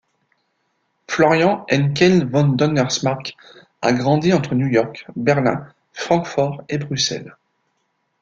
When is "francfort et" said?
5.93-6.79